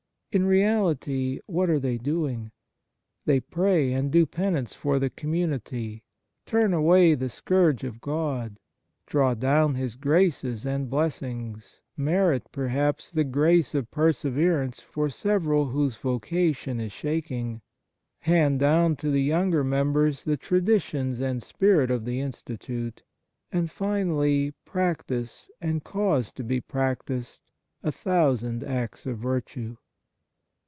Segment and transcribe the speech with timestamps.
[0.33, 2.51] In reality what are they doing?
[3.25, 6.03] They pray and do penance for the com munity,
[6.45, 8.57] turn away the scourge of God,
[9.05, 15.97] draw down His graces and blessings, merit, perhaps, the grace of perseverance for several whose
[15.97, 17.59] vocation is shaking,
[18.19, 23.03] hand down to the younger members the traditions and spirit of the institute,
[23.51, 27.43] and finally practise, and cause to be practised,
[27.83, 29.75] a thousand acts of virtue.